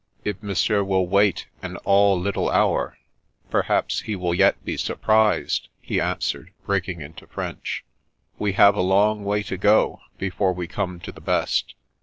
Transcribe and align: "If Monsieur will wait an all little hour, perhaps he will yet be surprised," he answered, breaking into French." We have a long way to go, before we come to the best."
"If 0.23 0.41
Monsieur 0.41 0.83
will 0.83 1.05
wait 1.07 1.45
an 1.61 1.77
all 1.85 2.19
little 2.19 2.49
hour, 2.49 2.97
perhaps 3.51 3.99
he 3.99 4.15
will 4.15 4.33
yet 4.33 4.65
be 4.65 4.75
surprised," 4.75 5.67
he 5.79 6.01
answered, 6.01 6.49
breaking 6.65 7.01
into 7.01 7.27
French." 7.27 7.85
We 8.39 8.53
have 8.53 8.73
a 8.75 8.81
long 8.81 9.23
way 9.23 9.43
to 9.43 9.57
go, 9.57 9.99
before 10.17 10.53
we 10.53 10.65
come 10.67 10.99
to 11.01 11.11
the 11.11 11.21
best." 11.21 11.75